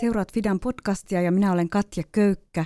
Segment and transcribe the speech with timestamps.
[0.00, 2.64] Seuraat Fidan podcastia ja minä olen Katja Köykkä.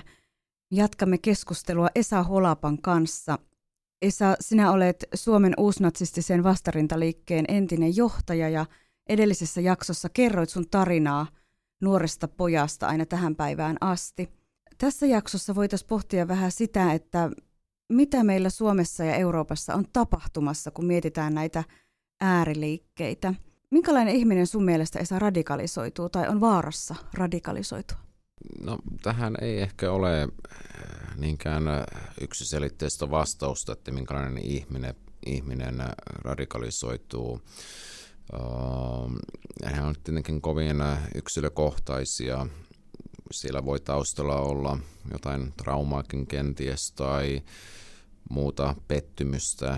[0.71, 3.39] Jatkamme keskustelua Esa Holapan kanssa.
[4.01, 8.65] Esa, sinä olet Suomen uusnatsistisen vastarintaliikkeen entinen johtaja ja
[9.09, 11.27] edellisessä jaksossa kerroit sun tarinaa
[11.81, 14.29] nuoresta pojasta aina tähän päivään asti.
[14.77, 17.29] Tässä jaksossa voitaisiin pohtia vähän sitä, että
[17.89, 21.63] mitä meillä Suomessa ja Euroopassa on tapahtumassa, kun mietitään näitä
[22.21, 23.33] ääriliikkeitä–
[23.71, 27.97] Minkälainen ihminen sun mielestä Esa radikalisoituu tai on vaarassa radikalisoitua?
[28.61, 31.83] No tähän ei ehkä ole äh, niinkään äh,
[32.21, 35.87] yksiselitteistä vastausta, että minkälainen ihminen, ihminen äh,
[36.23, 37.41] radikalisoituu.
[39.65, 40.77] Hän on tietenkin kovin
[41.15, 42.47] yksilökohtaisia.
[43.31, 44.77] Siellä voi taustalla olla
[45.11, 47.41] jotain traumaakin kenties tai
[48.29, 49.77] muuta pettymystä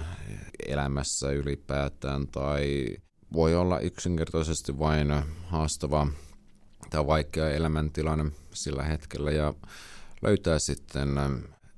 [0.67, 2.87] elämässä ylipäätään tai
[3.33, 6.07] voi olla yksinkertaisesti vain haastava
[6.89, 9.53] tai vaikea elämäntilanne sillä hetkellä ja
[10.21, 11.09] löytää sitten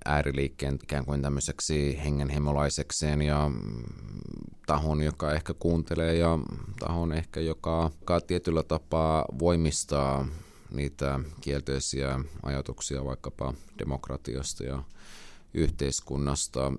[0.06, 3.52] ääriliikkeen ikään kuin tämmöiseksi hengenhimolaisekseen ja
[4.66, 6.40] tahon, joka ehkä kuuntelee ja
[6.80, 10.28] tahon ehkä, joka, joka tietyllä tapaa voimistaa
[10.72, 14.84] niitä kielteisiä ajatuksia vaikkapa demokratiasta ja
[15.54, 16.74] yhteiskunnasta.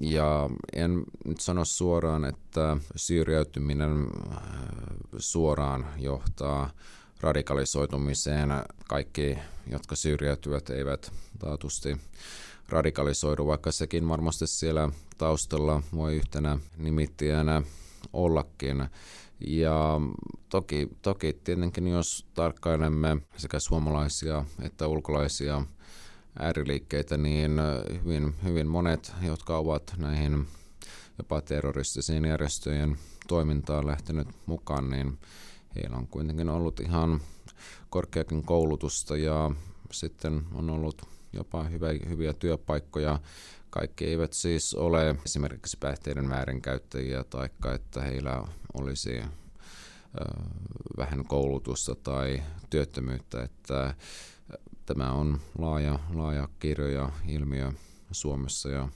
[0.00, 4.38] Ja en nyt sano suoraan, että syrjäytyminen äh,
[5.18, 6.70] suoraan johtaa
[7.20, 8.48] radikalisoitumiseen.
[8.88, 9.38] Kaikki,
[9.70, 11.96] jotka syrjäytyvät, eivät taatusti
[12.68, 17.62] radikalisoidu, vaikka sekin varmasti siellä taustalla voi yhtenä nimittäjänä
[18.12, 18.88] ollakin.
[19.46, 20.00] Ja
[20.48, 25.62] toki, toki tietenkin, jos tarkkailemme sekä suomalaisia että ulkolaisia
[26.38, 27.52] ääriliikkeitä, niin
[28.04, 30.46] hyvin, hyvin monet, jotka ovat näihin
[31.18, 32.96] jopa terroristisiin järjestöjen
[33.28, 35.18] toimintaan lähtenyt mukaan, niin
[35.76, 37.20] heillä on kuitenkin ollut ihan
[37.90, 39.50] korkeakin koulutusta ja
[39.92, 43.20] sitten on ollut jopa hyvä, hyviä työpaikkoja.
[43.70, 48.44] Kaikki eivät siis ole esimerkiksi päihteiden väärinkäyttäjiä tai että heillä
[48.74, 49.22] olisi
[50.96, 53.94] vähän koulutusta tai työttömyyttä, että
[54.94, 57.72] Tämä on laaja, laaja kirjo ja ilmiö
[58.12, 58.88] Suomessa ja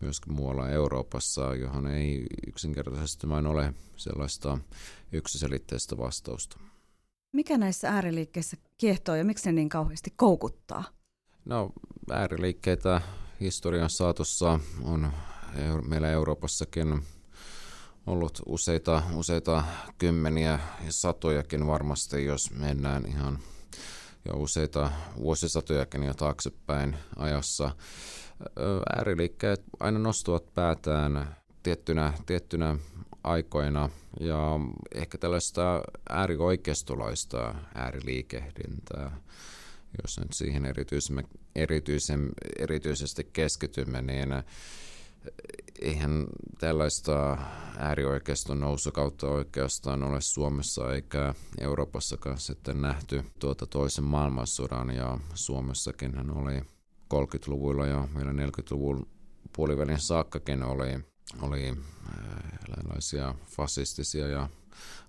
[0.00, 4.58] myöskin muualla Euroopassa, johon ei yksinkertaisesti vain ole sellaista
[5.12, 6.58] yksiselitteistä vastausta.
[7.32, 10.84] Mikä näissä ääriliikkeissä kiehtoo ja miksi ne niin kauheasti koukuttaa?
[11.44, 11.70] No
[12.10, 13.00] ääriliikkeitä
[13.40, 15.12] historian saatossa on
[15.86, 17.02] meillä Euroopassakin
[18.06, 19.64] ollut useita, useita
[19.98, 23.38] kymmeniä ja satojakin varmasti, jos mennään ihan
[24.26, 27.70] jo useita vuosisatojakin jo taaksepäin ajassa.
[28.96, 32.76] Ääriliikkeet aina nostuvat päätään tiettynä, tiettynä
[33.24, 33.88] aikoina
[34.20, 34.60] ja
[34.94, 39.16] ehkä tällaista äärioikeistolaista ääriliikehdintää,
[40.02, 40.66] jos nyt siihen
[41.54, 44.28] erityisen, erityisesti keskitymme, niin
[45.80, 46.26] eihän
[46.58, 47.38] tällaista
[47.78, 48.60] äärioikeiston
[48.92, 56.60] kautta oikeastaan ole Suomessa eikä Euroopassakaan sitten nähty tuota toisen maailmansodan ja Suomessakin hän oli
[57.14, 59.08] 30-luvulla ja vielä 40-luvun
[59.56, 61.00] puolivälin saakkakin oli,
[61.42, 61.76] oli
[62.62, 64.48] erilaisia fasistisia ja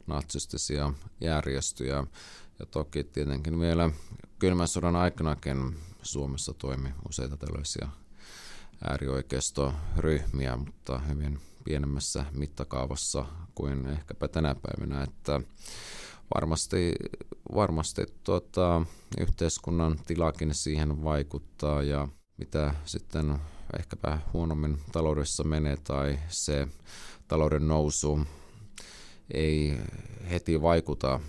[0.07, 2.03] natsistisia järjestöjä.
[2.59, 3.89] Ja toki tietenkin vielä
[4.39, 7.87] kylmän sodan aikanakin Suomessa toimi useita tällaisia
[8.89, 15.41] äärioikeistoryhmiä, mutta hyvin pienemmässä mittakaavassa kuin ehkäpä tänä päivänä, että
[16.35, 16.93] varmasti,
[17.55, 18.81] varmasti tuota,
[19.19, 22.07] yhteiskunnan tilakin siihen vaikuttaa ja
[22.37, 23.39] mitä sitten
[23.79, 26.67] ehkäpä huonommin taloudessa menee tai se
[27.27, 28.19] talouden nousu
[29.33, 29.77] ei
[30.31, 31.19] heti vaikuta,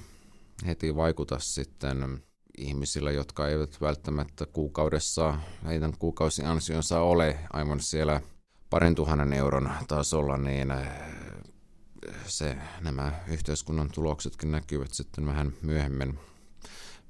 [0.66, 2.22] heti vaikuta sitten
[2.58, 8.20] ihmisillä, jotka eivät välttämättä kuukaudessa, heidän kuukausiansionsa ole aivan siellä
[8.70, 10.88] parin tuhannen euron tasolla, niin äh,
[12.26, 16.18] se, nämä yhteiskunnan tuloksetkin näkyvät sitten vähän myöhemmin,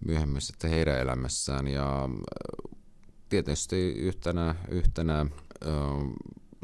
[0.04, 1.68] myöhemmin sitten heidän elämässään.
[1.68, 2.78] Ja äh,
[3.28, 5.26] tietysti yhtenä, yhtenä
[5.62, 5.68] ö,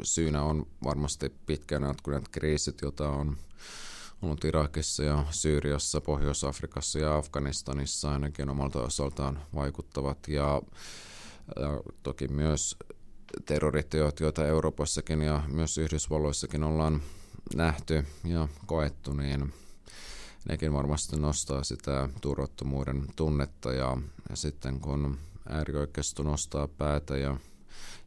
[0.03, 3.37] syynä on varmasti pitkään jatkuneet kriisit, joita on
[4.21, 10.27] ollut Irakissa ja Syyriassa, Pohjois-Afrikassa ja Afganistanissa ainakin omalta osaltaan vaikuttavat.
[10.27, 10.61] Ja,
[11.59, 12.77] ja toki myös
[13.45, 17.01] terroriteot, joita Euroopassakin ja myös Yhdysvalloissakin ollaan
[17.55, 19.53] nähty ja koettu, niin
[20.49, 23.97] nekin varmasti nostaa sitä turvattomuuden tunnetta ja,
[24.29, 25.17] ja sitten kun
[25.49, 27.37] äärioikeisto nostaa päätä ja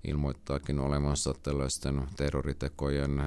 [0.09, 3.23] ilmoittaakin olevansa tällaisten terroritekojen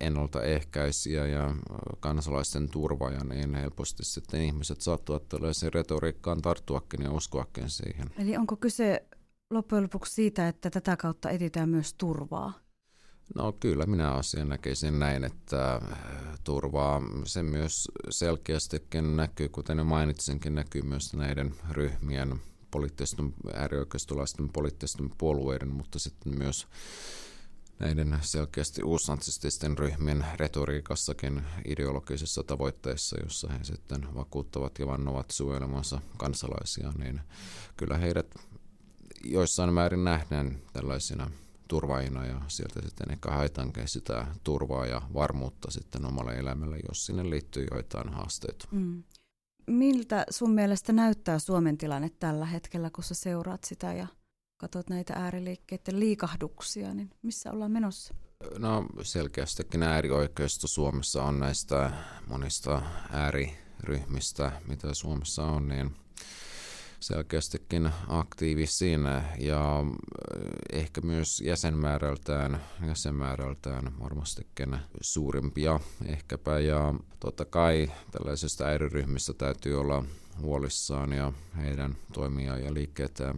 [0.00, 1.54] ennaltaehkäisiä ja
[2.00, 8.10] kansalaisten turvaja, niin helposti sitten ihmiset saattavat tällaiseen retoriikkaan tarttuakin ja uskoakin siihen.
[8.18, 9.06] Eli onko kyse
[9.50, 12.52] loppujen lopuksi siitä, että tätä kautta etsitään myös turvaa?
[13.34, 15.80] No kyllä minä asian näkisin näin, että äh,
[16.44, 22.40] turvaa se myös selkeästikin näkyy, kuten jo mainitsinkin, näkyy myös näiden ryhmien
[22.72, 26.66] poliittisten, äärioikeistolaisten poliittisten puolueiden, mutta sitten myös
[27.78, 36.92] näiden selkeästi uusnatsististen ryhmien retoriikassakin ideologisissa tavoitteissa, jossa he sitten vakuuttavat ja vannovat suojelemansa kansalaisia,
[36.98, 37.20] niin
[37.76, 38.34] kyllä heidät
[39.24, 41.30] joissain määrin nähdään tällaisina
[41.68, 47.30] turvaajina ja sieltä sitten ehkä haetaankin sitä turvaa ja varmuutta sitten omalle elämälle, jos sinne
[47.30, 48.68] liittyy joitain haasteita.
[48.70, 49.02] Mm.
[49.66, 54.06] Miltä sun mielestä näyttää Suomen tilanne tällä hetkellä, kun sä seuraat sitä ja
[54.56, 58.14] katsot näitä ääriliikkeiden liikahduksia, niin missä ollaan menossa?
[58.58, 61.90] No selkeästikin äärioikeisto Suomessa on näistä
[62.26, 65.96] monista ääriryhmistä, mitä Suomessa on, niin
[67.02, 69.00] selkeästikin aktiivisiin
[69.38, 76.58] ja eh, ehkä myös jäsenmäärältään, jäsenmäärältään varmastikin suurimpia ehkäpä.
[76.58, 80.04] Ja totta kai tällaisista ääriryhmistä täytyy olla
[80.42, 83.34] huolissaan ja heidän toimia ja liikkeitä,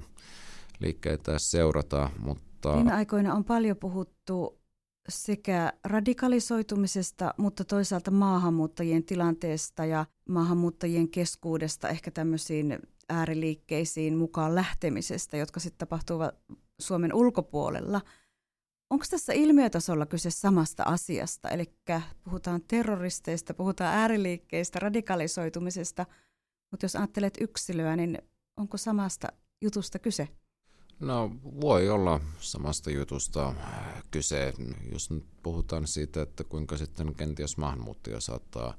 [0.79, 2.77] liikkeitä seurata, mutta...
[2.77, 4.65] Viime aikoina on paljon puhuttu
[5.09, 12.79] sekä radikalisoitumisesta, mutta toisaalta maahanmuuttajien tilanteesta ja maahanmuuttajien keskuudesta ehkä tämmöisiin
[13.09, 16.35] ääriliikkeisiin mukaan lähtemisestä, jotka sitten tapahtuvat
[16.79, 18.01] Suomen ulkopuolella.
[18.91, 21.49] Onko tässä ilmiötasolla kyse samasta asiasta?
[21.49, 21.65] Eli
[22.25, 26.07] puhutaan terroristeista, puhutaan ääriliikkeistä, radikalisoitumisesta,
[26.71, 28.19] mutta jos ajattelet yksilöä, niin
[28.57, 29.29] onko samasta
[29.63, 30.29] jutusta kyse?
[31.01, 31.31] No
[31.61, 33.55] voi olla samasta jutusta
[34.11, 34.55] kyse,
[34.93, 38.75] jos nyt puhutaan siitä, että kuinka sitten kenties maahanmuuttaja saattaa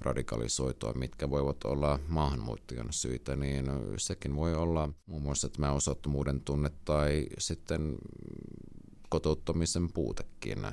[0.00, 3.66] radikalisoitua, mitkä voivat olla maahanmuuttajan syitä, niin
[3.96, 7.96] sekin voi olla muun muassa tämä osattomuuden tunne tai sitten
[9.08, 10.66] kotouttamisen puutekin.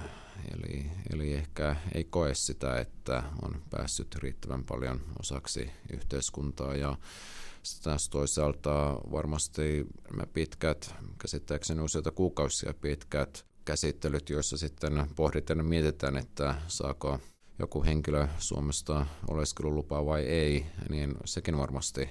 [0.54, 6.98] Eli, eli ehkä ei koe sitä, että on päässyt riittävän paljon osaksi yhteiskuntaa ja
[7.64, 15.64] sitten taas toisaalta varmasti nämä pitkät, käsittääkseni useita kuukausia pitkät käsittelyt, joissa sitten pohditaan ja
[15.64, 17.20] mietitään, että saako
[17.60, 22.10] joku henkilö Suomesta oleskelulupaa vai ei, niin sekin varmasti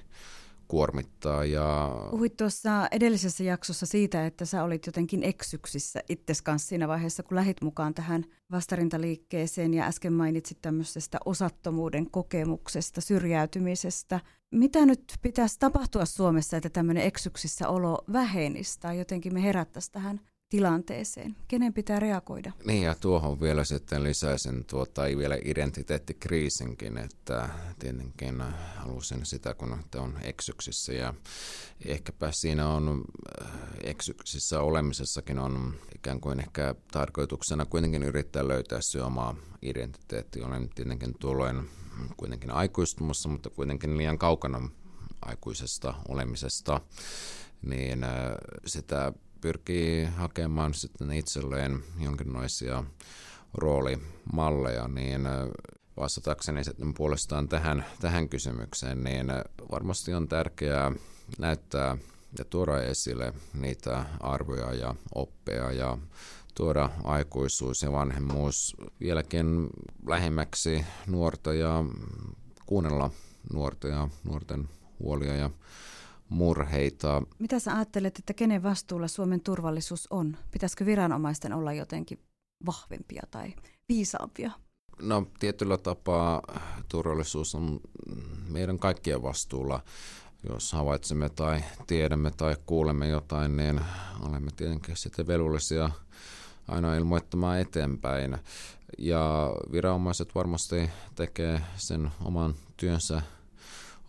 [0.71, 1.45] kuormittaa.
[1.45, 1.97] Ja...
[2.11, 7.37] Puhuit tuossa edellisessä jaksossa siitä, että sä olit jotenkin eksyksissä itses kanssa siinä vaiheessa, kun
[7.37, 14.21] lähit mukaan tähän vastarintaliikkeeseen ja äsken mainitsit tämmöisestä osattomuuden kokemuksesta, syrjäytymisestä.
[14.51, 20.21] Mitä nyt pitäisi tapahtua Suomessa, että tämmöinen eksyksissä olo vähenisi tai jotenkin me herättäisiin tähän
[20.51, 21.37] tilanteeseen?
[21.49, 22.53] Kenen pitää reagoida?
[22.65, 27.49] Niin ja tuohon vielä sitten lisäisin tuota, vielä identiteettikriisinkin, että
[27.79, 28.43] tietenkin
[28.77, 31.15] halusin sitä, kun on eksyksissä ja
[31.85, 33.05] ehkäpä siinä on
[33.43, 33.51] äh,
[33.85, 40.43] eksyksissä olemisessakin on ikään kuin ehkä tarkoituksena kuitenkin yrittää löytää se oma identiteetti.
[40.43, 41.71] Olen tietenkin tuolloin
[42.17, 44.71] kuitenkin aikuistumassa, mutta kuitenkin liian kaukana
[45.23, 46.81] aikuisesta olemisesta,
[47.63, 48.11] niin äh,
[48.67, 52.85] sitä pyrkii hakemaan sitten itselleen jonkinlaisia
[53.55, 55.23] roolimalleja, niin
[55.97, 59.27] vastatakseni sitten puolestaan tähän, tähän kysymykseen, niin
[59.71, 60.93] varmasti on tärkeää
[61.39, 61.97] näyttää
[62.39, 65.99] ja tuoda esille niitä arvoja ja oppeja ja
[66.55, 69.69] tuoda aikuisuus ja vanhemmuus vieläkin
[70.07, 71.85] lähemmäksi nuorta ja
[72.67, 73.11] kuunnella
[73.53, 75.51] nuorta ja nuorten huolia ja
[76.31, 77.23] murheita.
[77.39, 80.37] Mitä sä ajattelet, että kenen vastuulla Suomen turvallisuus on?
[80.51, 82.19] Pitäisikö viranomaisten olla jotenkin
[82.67, 83.55] vahvempia tai
[83.89, 84.51] viisaampia?
[85.03, 86.43] No tietyllä tapaa
[86.89, 87.81] turvallisuus on
[88.49, 89.81] meidän kaikkien vastuulla.
[90.49, 93.81] Jos havaitsemme tai tiedämme tai kuulemme jotain, niin
[94.29, 95.91] olemme tietenkin sitten velvollisia
[96.69, 98.39] aina ilmoittamaan eteenpäin.
[98.99, 103.23] Ja viranomaiset varmasti tekee sen oman työnsä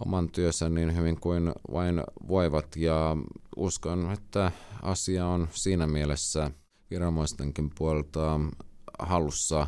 [0.06, 3.18] oman työnsä niin hyvin kuin vain voivat ja
[3.58, 6.52] uskon, että asia on siinä mielessä
[6.92, 8.40] viranomaistenkin puolelta
[9.00, 9.68] hallussa,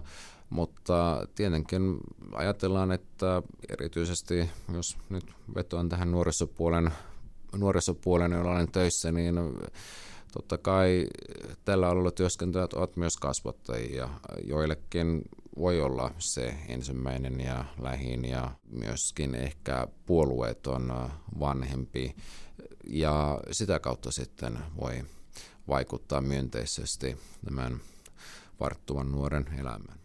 [0.50, 1.98] mutta tietenkin
[2.32, 6.92] ajatellaan, että erityisesti jos nyt vetoan tähän nuorisopuolen,
[7.58, 9.36] nuorisopuolen jolla olen töissä, niin
[10.34, 11.08] totta kai
[11.66, 14.10] tällä alueella työskentelevät ovat myös kasvattajia.
[14.44, 15.22] Joillekin
[15.58, 22.16] voi olla se ensimmäinen ja lähin ja myöskin ehkä puolueeton vanhempi
[22.88, 25.04] ja sitä kautta sitten voi
[25.68, 27.80] vaikuttaa myönteisesti tämän
[28.60, 30.00] varttuvan nuoren elämään.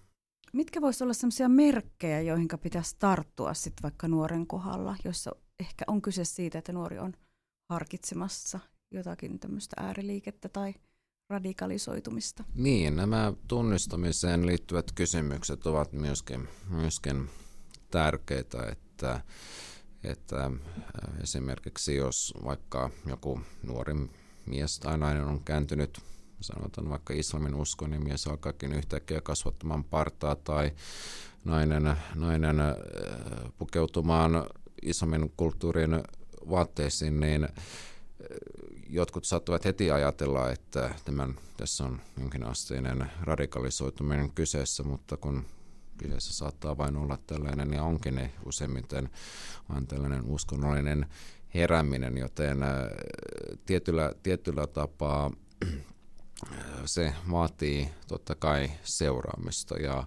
[0.53, 6.03] Mitkä voisivat olla sellaisia merkkejä, joihin pitäisi tarttua sitten vaikka nuoren kohdalla, jossa ehkä on
[6.03, 7.13] kyse siitä, että nuori on
[7.71, 10.75] harkitsemassa jotakin tämmöistä ääriliikettä tai
[11.29, 12.45] radikalisoitumista?
[12.55, 17.29] Niin, nämä tunnistamiseen liittyvät kysymykset ovat myöskin, myöskin
[17.91, 19.21] tärkeitä, että,
[20.05, 20.53] että äh,
[21.23, 23.95] esimerkiksi jos vaikka joku nuori
[24.47, 25.99] mies tai nainen on kääntynyt
[26.41, 30.73] sanotaan vaikka islamin uskon, niin mies alkaakin yhtäkkiä kasvattamaan partaa tai
[31.45, 32.75] nainen, nainen äh,
[33.59, 34.47] pukeutumaan
[34.83, 36.03] islamin kulttuurin
[36.51, 37.49] vaatteisiin, niin
[38.89, 45.45] jotkut saattavat heti ajatella, että tämän, tässä on jonkinasteinen radikalisoituminen kyseessä, mutta kun
[45.99, 49.11] kyseessä saattaa vain olla tällainen ja onkin ne useimmiten
[49.69, 51.07] vain tällainen uskonnollinen
[51.55, 52.71] herääminen, joten äh,
[53.67, 55.31] tietyllä, tietyllä tapaa
[55.67, 55.79] äh,
[56.85, 59.77] se vaatii totta kai seuraamista.
[59.77, 60.07] Ja äh,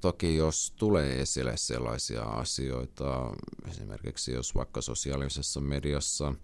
[0.00, 3.34] toki jos tulee esille sellaisia asioita,
[3.70, 6.34] esimerkiksi jos vaikka sosiaalisessa mediassa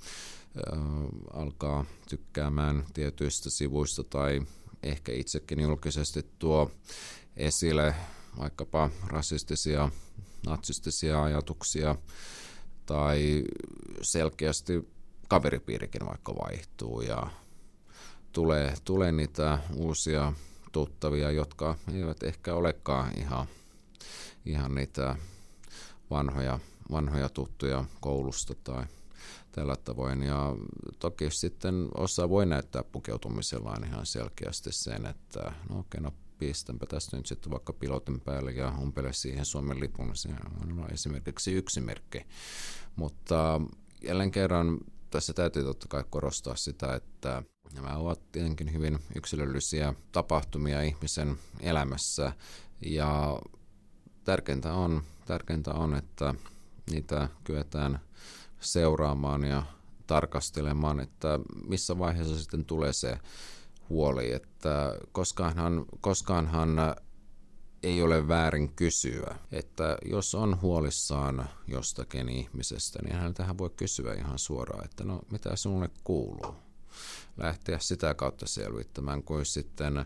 [1.32, 4.42] alkaa tykkäämään tietyistä sivuista tai
[4.82, 6.70] ehkä itsekin julkisesti tuo
[7.36, 7.94] esille
[8.38, 9.88] vaikkapa rasistisia,
[10.46, 11.96] natsistisia ajatuksia
[12.86, 13.44] tai
[14.02, 14.88] selkeästi
[15.28, 17.30] kaveripiirikin vaikka vaihtuu ja
[18.32, 20.32] tulee, tulee niitä uusia
[20.72, 23.46] tuttavia, jotka eivät ehkä olekaan ihan,
[24.46, 25.16] ihan niitä
[26.10, 26.58] vanhoja,
[26.90, 28.84] vanhoja tuttuja koulusta tai
[29.56, 30.22] tällä tavoin.
[30.22, 30.56] Ja
[30.98, 37.16] toki sitten osa voi näyttää pukeutumisellaan ihan selkeästi sen, että no okei, no pistänpä tästä
[37.16, 40.16] nyt sitten vaikka pilotin päälle ja umpele siihen Suomen lipun.
[40.16, 40.28] Se
[40.62, 42.26] on esimerkiksi yksi merkki.
[42.96, 43.60] Mutta
[44.02, 44.78] jälleen kerran
[45.10, 47.42] tässä täytyy totta kai korostaa sitä, että
[47.75, 52.32] nämä ovat tietenkin hyvin yksilöllisiä tapahtumia ihmisen elämässä
[52.80, 53.38] ja
[54.25, 56.34] tärkeintä on, tärkeintä on että
[56.90, 58.00] niitä kyetään
[58.60, 59.62] seuraamaan ja
[60.06, 63.18] tarkastelemaan, että missä vaiheessa sitten tulee se
[63.88, 66.76] huoli, että koskaanhan, koskaanhan
[67.82, 74.38] ei ole väärin kysyä, että jos on huolissaan jostakin ihmisestä, niin häneltähän voi kysyä ihan
[74.38, 76.54] suoraan, että no mitä sinulle kuuluu.
[77.36, 80.04] Lähteä sitä kautta selvittämään, kuin sitten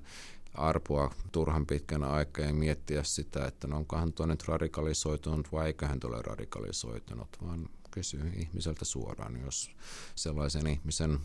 [0.54, 5.86] arpoa turhan pitkän aikaa ja miettiä sitä, että no onkohan tuo nyt radikalisoitunut vai eikö
[5.86, 9.70] hän tule radikalisoitunut, vaan kysyä ihmiseltä suoraan, jos
[10.14, 11.18] sellaisen ihmisen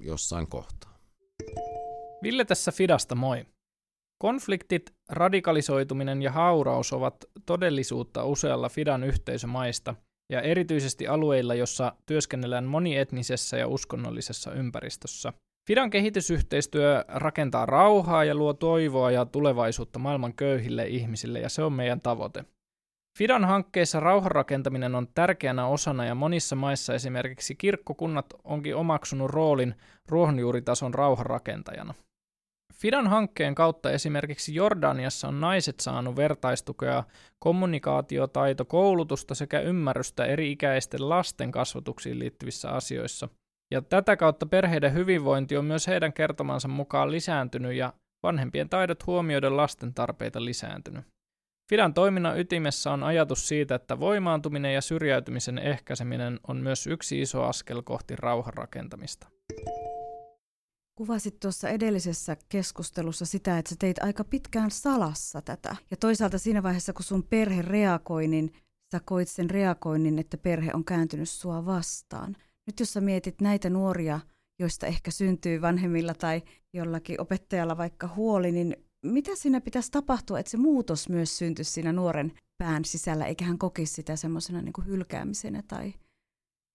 [0.00, 0.98] jossain kohtaa.
[2.22, 3.46] Ville tässä Fidasta moi.
[4.18, 9.94] Konfliktit, radikalisoituminen ja hauraus ovat todellisuutta usealla Fidan yhteisömaista
[10.32, 15.32] ja erityisesti alueilla, jossa työskennellään monietnisessä ja uskonnollisessa ympäristössä.
[15.68, 21.72] Fidan kehitysyhteistyö rakentaa rauhaa ja luo toivoa ja tulevaisuutta maailman köyhille ihmisille ja se on
[21.72, 22.44] meidän tavoite.
[23.20, 29.74] Fidan hankkeessa rauhanrakentaminen on tärkeänä osana ja monissa maissa esimerkiksi kirkkokunnat onkin omaksunut roolin
[30.08, 31.94] ruohonjuuritason rauhanrakentajana.
[32.74, 37.04] Fidan hankkeen kautta esimerkiksi Jordaniassa on naiset saanut vertaistukea,
[37.38, 43.28] kommunikaatiotaito, koulutusta sekä ymmärrystä eri-ikäisten lasten kasvatuksiin liittyvissä asioissa.
[43.70, 49.56] Ja tätä kautta perheiden hyvinvointi on myös heidän kertomansa mukaan lisääntynyt ja vanhempien taidot huomioida
[49.56, 51.04] lasten tarpeita lisääntynyt.
[51.70, 57.42] Fidan toiminnan ytimessä on ajatus siitä, että voimaantuminen ja syrjäytymisen ehkäiseminen on myös yksi iso
[57.42, 59.28] askel kohti rauhan rakentamista.
[60.94, 65.76] Kuvasit tuossa edellisessä keskustelussa sitä, että sä teit aika pitkään salassa tätä.
[65.90, 68.52] Ja toisaalta siinä vaiheessa, kun sun perhe reagoi, niin
[68.92, 72.36] sä koit sen reagoinnin, että perhe on kääntynyt sua vastaan.
[72.66, 74.20] Nyt jos sä mietit näitä nuoria,
[74.60, 80.50] joista ehkä syntyy vanhemmilla tai jollakin opettajalla vaikka huoli, niin mitä siinä pitäisi tapahtua, että
[80.50, 85.62] se muutos myös syntyisi siinä nuoren pään sisällä, eikä hän kokisi sitä semmoisena niin hylkäämisenä
[85.68, 85.94] tai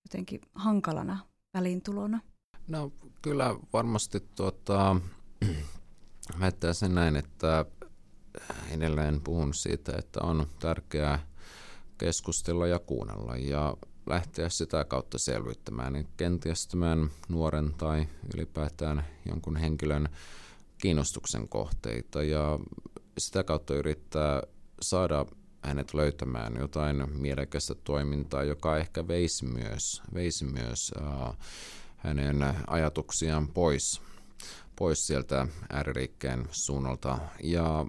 [0.06, 1.18] jotenkin hankalana
[1.54, 2.20] väliintulona?
[2.68, 2.92] No
[3.22, 4.96] kyllä varmasti tuota,
[6.40, 7.66] väittää sen näin, että
[8.72, 11.28] edelleen puhun siitä, että on tärkeää
[11.98, 19.58] keskustella ja kuunnella ja lähteä sitä kautta selvittämään, niin kenties tämän nuoren tai ylipäätään jonkun
[19.58, 20.10] henkilön
[20.78, 22.60] kiinnostuksen kohteita ja
[23.18, 24.42] sitä kautta yrittää
[24.82, 25.26] saada
[25.62, 31.36] hänet löytämään jotain mielekästä toimintaa, joka ehkä veisi myös, veisi myös uh,
[31.98, 34.02] hänen ajatuksiaan pois,
[34.76, 37.18] pois sieltä ääriliikkeen suunnalta.
[37.44, 37.86] Ja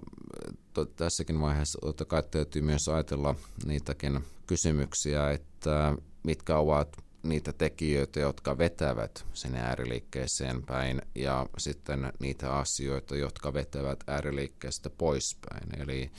[0.73, 8.19] to, tässäkin vaiheessa totta kai täytyy myös ajatella niitäkin kysymyksiä, että mitkä ovat niitä tekijöitä,
[8.19, 15.81] jotka vetävät sinne ääriliikkeeseen päin ja sitten niitä asioita, jotka vetävät ääriliikkeestä poispäin.
[15.81, 16.11] Eli,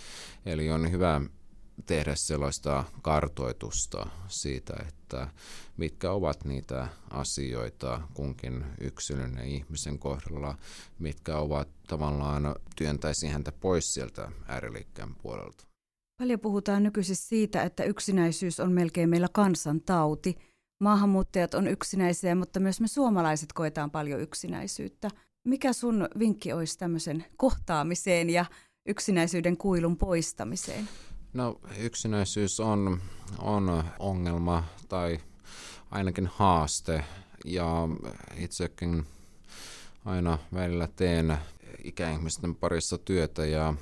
[0.47, 1.21] eli on hyvä
[1.87, 5.29] tehdä sellaista kartoitusta siitä, että
[5.77, 10.59] mitkä ovat niitä asioita kunkin yksilön ja ihmisen kohdalla,
[10.99, 15.69] mitkä ovat tavallaan työntäisi häntä pois sieltä ääriliikkeen puolelta.
[16.19, 20.37] Paljon puhutaan nykyisin siitä, että yksinäisyys on melkein meillä kansantauti.
[20.79, 25.11] Maahanmuuttajat on yksinäisiä, mutta myös me suomalaiset koetaan paljon yksinäisyyttä.
[25.45, 28.45] Mikä sun vinkki olisi tämmöisen kohtaamiseen ja
[28.87, 30.89] yksinäisyyden kuilun poistamiseen?
[31.33, 33.01] No yksinäisyys on,
[33.39, 35.19] on ongelma tai
[35.91, 37.05] ainakin haaste
[37.45, 37.89] ja
[38.37, 39.07] itsekin
[40.05, 41.39] aina välillä teen
[41.85, 43.75] ikäihmisten parissa työtä ja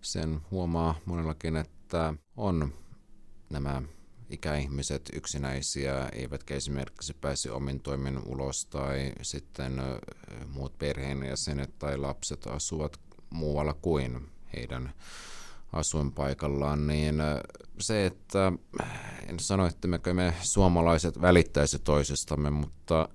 [0.00, 2.72] sen huomaa monellakin, että on
[3.50, 3.82] nämä
[4.30, 9.80] ikäihmiset yksinäisiä, eivätkä esimerkiksi pääse omin toimin ulos tai sitten
[10.52, 14.92] muut perheenjäsenet tai lapset asuvat muualla kuin heidän
[15.72, 17.16] asuinpaikallaan, niin
[17.80, 18.52] se, että
[19.28, 23.08] en sano, että me, me suomalaiset välittäisi toisistamme, mutta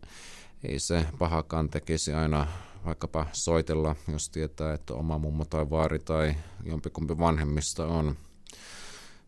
[0.64, 2.48] ei se pahakaan tekisi aina
[2.86, 8.18] vaikkapa soitella, jos tietää, että oma mummo tai vaari tai jompikumpi vanhemmista on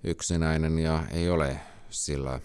[0.04, 1.60] yksinäinen ja ei ole
[1.94, 2.40] sillä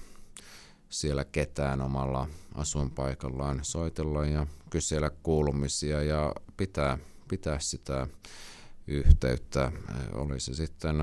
[0.88, 8.06] siellä ketään omalla asuinpaikallaan soitella ja kysellä kuulumisia ja pitää, pitää sitä
[8.86, 9.72] yhteyttä.
[10.12, 10.96] Oli se sitten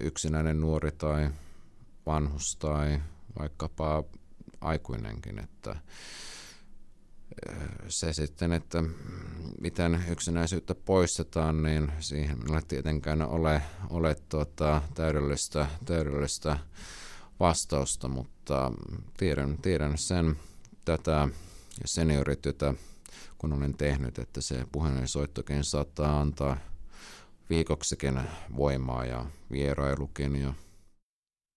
[0.00, 1.30] yksinäinen nuori tai
[2.06, 3.00] vanhus tai
[3.38, 4.04] vaikkapa
[4.60, 5.76] aikuinenkin, että
[7.88, 8.84] se sitten, että
[9.60, 16.58] miten yksinäisyyttä poistetaan, niin siihen ei tietenkään ole, ole tuota, täydellistä, täydellistä
[17.40, 18.72] vastausta, mutta
[19.16, 20.36] tiedän, tiedän sen
[20.84, 21.28] tätä
[21.84, 22.74] seniorityötä,
[23.38, 26.56] kun olen tehnyt, että se puhelinsoittokin saattaa antaa
[27.50, 28.20] viikoksikin
[28.56, 30.36] voimaa ja vierailukin.
[30.36, 30.54] Ja...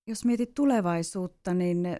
[0.07, 1.99] Jos mietit tulevaisuutta, niin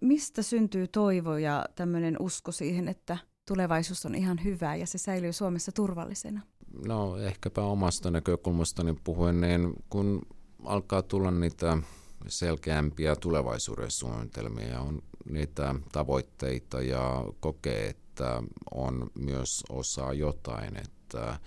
[0.00, 5.32] mistä syntyy toivo ja tämmöinen usko siihen, että tulevaisuus on ihan hyvä ja se säilyy
[5.32, 6.40] Suomessa turvallisena?
[6.86, 10.22] No ehkäpä omasta näkökulmastani puhuen, niin kun
[10.64, 11.78] alkaa tulla niitä
[12.28, 18.42] selkeämpiä tulevaisuuden suunnitelmia ja on niitä tavoitteita ja kokee, että
[18.74, 21.38] on myös osa jotain, että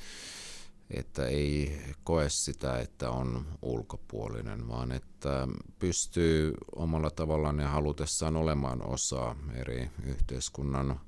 [0.89, 5.47] että ei koe sitä, että on ulkopuolinen, vaan että
[5.79, 10.99] pystyy omalla tavallaan ja halutessaan olemaan osa eri yhteiskunnan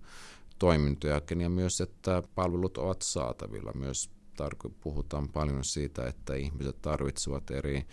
[0.60, 3.71] toimintojakin ja myös, että palvelut ovat saatavilla.
[3.75, 4.10] Myös
[4.82, 7.86] puhutaan paljon siitä, että ihmiset tarvitsevat eri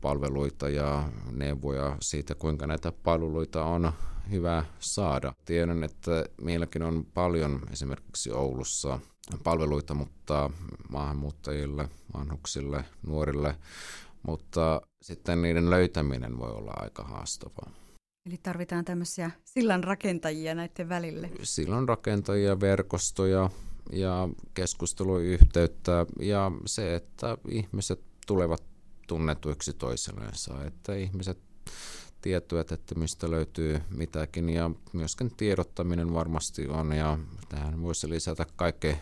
[0.00, 3.92] palveluita ja neuvoja siitä, kuinka näitä palveluita on
[4.30, 5.32] hyvä saada.
[5.44, 8.98] Tiedän, että meilläkin on paljon esimerkiksi Oulussa
[9.44, 10.50] palveluita, mutta
[10.88, 13.56] maahanmuuttajille, vanhuksille, nuorille,
[14.22, 17.70] mutta sitten niiden löytäminen voi olla aika haastavaa.
[18.26, 21.30] Eli tarvitaan tämmöisiä sillan rakentajia näiden välille.
[21.42, 23.50] Sillan rakentajia, verkostoja
[23.92, 28.62] ja keskusteluyhteyttä ja se, että ihmiset tulevat
[29.08, 31.38] tunnetuiksi toisillensa, että ihmiset
[32.22, 37.18] tietävät, että mistä löytyy mitäkin ja myöskin tiedottaminen varmasti on ja
[37.48, 38.96] tähän voisi lisätä kaikki,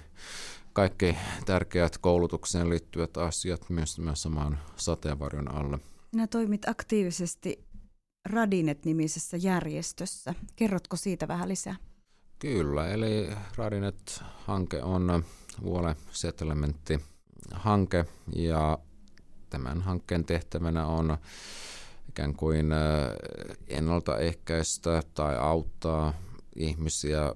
[0.73, 1.17] kaikki
[1.47, 5.79] tärkeät koulutukseen liittyvät asiat myös tämän saman sateenvarjon alle.
[6.11, 7.65] Sinä toimit aktiivisesti
[8.25, 10.35] Radinet-nimisessä järjestössä.
[10.57, 11.77] Kerrotko siitä vähän lisää?
[12.39, 15.25] Kyllä, eli Radinet-hanke on
[15.63, 17.01] Vuole Settlementti
[17.53, 18.79] hanke ja
[19.57, 21.19] tämän hankkeen tehtävänä on
[22.09, 22.67] ikään kuin
[23.69, 26.15] ennaltaehkäistä tai auttaa
[26.57, 27.35] ihmisiä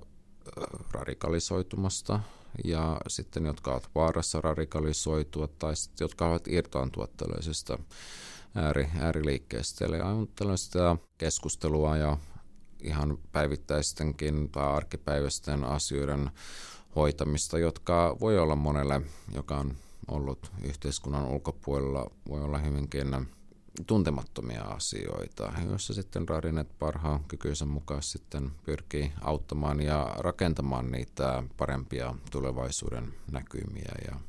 [0.93, 2.21] radikalisoitumasta
[2.65, 7.79] ja sitten jotka ovat vaarassa radikalisoitua tai sitten jotka ovat irtaantua tällaisesta
[8.55, 9.85] ääri, ääriliikkeestä.
[9.85, 12.17] Eli on tällaista keskustelua ja
[12.83, 16.31] ihan päivittäistenkin tai arkipäiväisten asioiden
[16.97, 19.03] hoitamista, jotka voi olla monelle,
[19.35, 19.75] joka on
[20.11, 23.27] ollut yhteiskunnan ulkopuolella, voi olla hyvinkin
[23.87, 32.15] tuntemattomia asioita, joissa sitten Radinet parhaan kykyisen mukaan sitten pyrkii auttamaan ja rakentamaan niitä parempia
[32.31, 34.21] tulevaisuuden näkymiä ja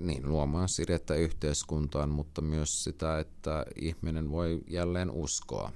[0.00, 5.72] niin, luomaan sidettä yhteiskuntaan, mutta myös sitä, että ihminen voi jälleen uskoa,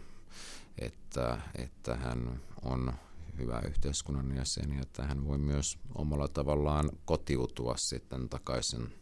[0.79, 2.93] että, että hän on
[3.39, 8.93] hyvä yhteiskunnan jäsen ja että hän voi myös omalla tavallaan kotiutua sitten takaisin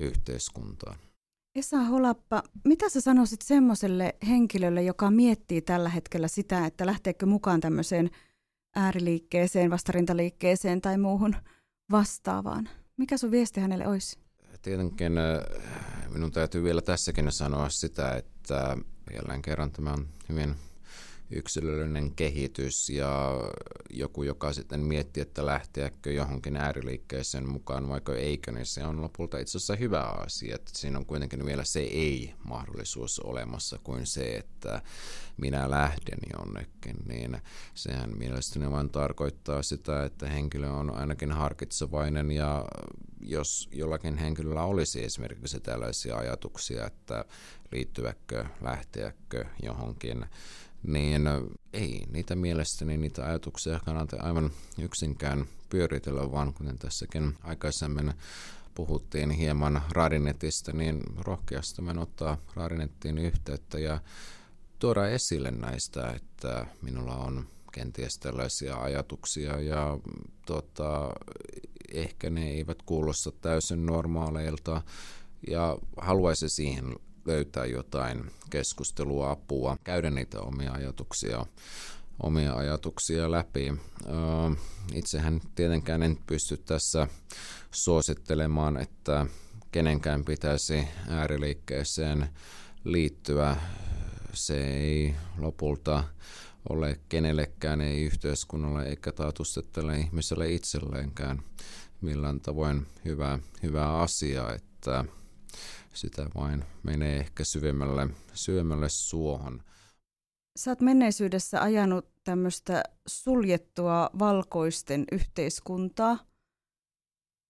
[0.00, 0.98] yhteiskuntaan.
[1.54, 7.60] Esa Holappa, mitä sä sanoisit semmoiselle henkilölle, joka miettii tällä hetkellä sitä, että lähteekö mukaan
[7.60, 8.10] tämmöiseen
[8.74, 11.36] ääriliikkeeseen, vastarintaliikkeeseen tai muuhun
[11.90, 12.68] vastaavaan?
[12.96, 14.18] Mikä sun viesti hänelle olisi?
[14.62, 15.12] Tietenkin
[16.08, 18.76] minun täytyy vielä tässäkin sanoa sitä, että
[19.14, 20.54] jälleen kerran tämä on hyvin
[21.30, 23.40] yksilöllinen kehitys ja
[23.90, 29.38] joku, joka sitten miettii, että lähteäkö johonkin ääriliikkeeseen mukaan vaikka eikö, niin se on lopulta
[29.38, 30.54] itse asiassa hyvä asia.
[30.54, 34.82] Että siinä on kuitenkin vielä se ei-mahdollisuus olemassa kuin se, että
[35.36, 37.38] minä lähden jonnekin, niin
[37.74, 42.64] sehän mielestäni vain tarkoittaa sitä, että henkilö on ainakin harkitsevainen ja
[43.20, 47.24] jos jollakin henkilöllä olisi esimerkiksi tällaisia ajatuksia, että
[47.72, 50.26] liittyväkö, lähteäkö johonkin
[50.82, 51.22] niin
[51.72, 58.12] ei niitä mielestäni niitä ajatuksia kannata aivan yksinkään pyöritellä, vaan kuten tässäkin aikaisemmin
[58.74, 64.00] puhuttiin hieman Radinetistä, niin rohkeasti me ottaa Radinettiin yhteyttä ja
[64.78, 69.98] tuoda esille näistä, että minulla on kenties tällaisia ajatuksia ja
[70.46, 71.10] tota,
[71.92, 74.82] ehkä ne eivät kuulosta täysin normaaleilta
[75.48, 76.96] ja haluaisi siihen
[77.28, 81.46] löytää jotain keskustelua, apua, käydä niitä omia ajatuksia,
[82.22, 83.72] omia ajatuksia läpi.
[84.94, 87.08] Itsehän tietenkään en pysty tässä
[87.70, 89.26] suosittelemaan, että
[89.72, 92.28] kenenkään pitäisi ääriliikkeeseen
[92.84, 93.56] liittyä.
[94.32, 96.04] Se ei lopulta
[96.68, 101.42] ole kenellekään, ei yhteiskunnalle eikä taatusti tälle ihmiselle itselleenkään
[102.00, 105.04] millään tavoin hyvä, hyvä asia, että
[106.00, 109.62] sitä vain menee ehkä syvemmälle, syvemmälle suohon.
[110.58, 116.18] Sä oot menneisyydessä ajanut tämmöistä suljettua valkoisten yhteiskuntaa,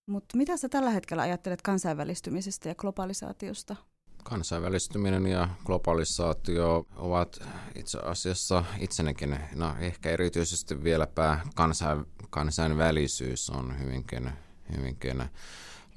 [0.07, 3.77] mutta mitä sä tällä hetkellä ajattelet kansainvälistymisestä ja globalisaatiosta?
[4.25, 7.41] Kansainvälistyminen ja globalisaatio ovat
[7.75, 14.33] itse asiassa itsenäkin, no ehkä erityisesti vieläpä kansain, kansainvälisyys on hyvinkin,
[14.77, 15.23] hyvinkin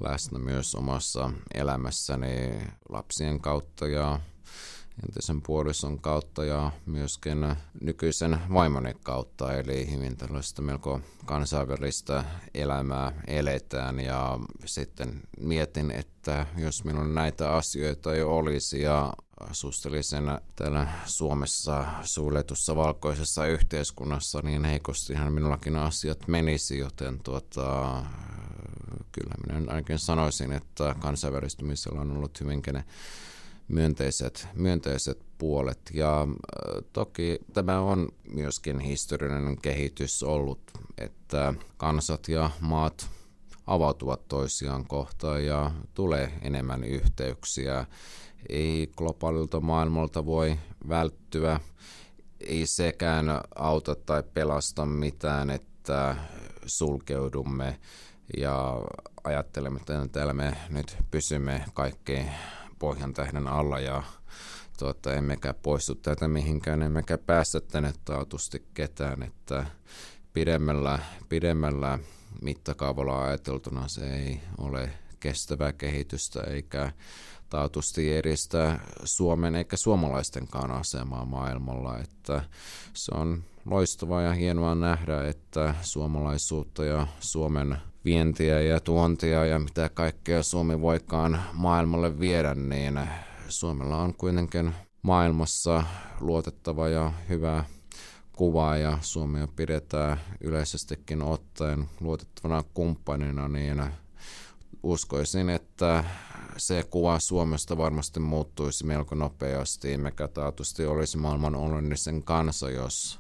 [0.04, 4.20] läsnä myös omassa elämässäni lapsien kautta ja
[5.04, 9.54] entisen puolison kautta ja myöskin nykyisen vaimoni kautta.
[9.54, 18.14] Eli hyvin tällaista melko kansainvälistä elämää eletään ja sitten mietin, että jos minulla näitä asioita
[18.14, 19.14] ei olisi ja
[19.50, 20.24] asustelisin
[20.56, 28.04] täällä Suomessa suljetussa valkoisessa yhteiskunnassa, niin heikostihan minullakin asiat menisi, joten tuota,
[29.12, 32.84] kyllä minä ainakin sanoisin, että kansainvälistymisellä on ollut hyvinkin
[33.68, 35.80] myönteiset, myönteiset puolet.
[35.94, 36.28] Ja
[36.94, 40.62] toki tämä on myöskin historiallinen kehitys ollut,
[40.98, 43.10] että kansat ja maat
[43.68, 47.86] avautuvat toisiaan kohtaan ja tulee enemmän yhteyksiä.
[48.50, 51.60] Ei globaalilta maailmalta voi välttyä,
[52.40, 56.16] ei sekään auta tai pelasta mitään, että
[56.66, 57.80] sulkeudumme
[58.38, 58.82] ja
[59.24, 62.26] ajattelemme, että täällä me nyt pysymme kaikki
[62.80, 64.04] pohjan tähden alla ja
[64.80, 69.66] tuota, emmekä poistu täältä mihinkään, emmekä päästä tänne taatusti ketään, että
[70.34, 72.00] pidemmällä, pidemmällä
[72.42, 74.90] mittakaavalla ajateltuna se ei ole
[75.20, 76.92] kestävää kehitystä eikä
[77.50, 82.44] taatusti edistä Suomen eikä suomalaistenkaan asemaa maailmalla, että
[82.94, 89.90] se on loistavaa ja hienoa nähdä, että suomalaisuutta ja Suomen vientiä ja tuontia ja mitä
[89.90, 93.00] kaikkea Suomi voikaan maailmalle viedä, niin
[93.48, 95.84] Suomella on kuitenkin maailmassa
[96.20, 97.64] luotettava ja hyvä
[98.34, 103.84] kuva ja Suomea pidetään yleisestikin ottaen luotettavana kumppanina, niin
[104.84, 106.04] uskoisin, että
[106.58, 113.20] se kuva Suomesta varmasti muuttuisi melko nopeasti, mikä taatusti olisi maailman onnellisen kansa, jos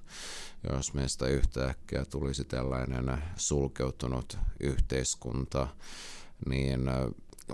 [0.69, 5.67] jos meistä yhtäkkiä tulisi tällainen sulkeutunut yhteiskunta,
[6.45, 6.81] niin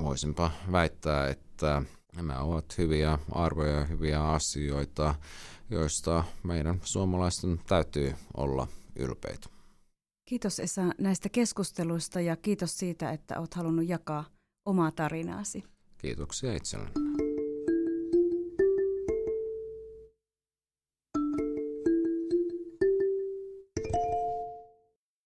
[0.03, 1.81] voisinpa väittää, että
[2.15, 5.15] nämä ovat hyviä arvoja ja hyviä asioita,
[5.69, 9.49] joista meidän suomalaisten täytyy olla ylpeitä.
[10.25, 14.25] Kiitos Esa näistä keskusteluista ja kiitos siitä, että olet halunnut jakaa
[14.65, 15.63] omaa tarinaasi.
[15.97, 17.06] Kiitoksia itselleni.